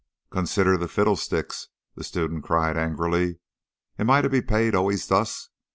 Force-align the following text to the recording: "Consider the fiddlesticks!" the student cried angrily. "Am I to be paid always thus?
"Consider 0.31 0.77
the 0.77 0.87
fiddlesticks!" 0.87 1.67
the 1.93 2.03
student 2.03 2.43
cried 2.43 2.75
angrily. 2.75 3.37
"Am 3.99 4.09
I 4.09 4.23
to 4.23 4.29
be 4.29 4.41
paid 4.41 4.73
always 4.73 5.05
thus? 5.05 5.49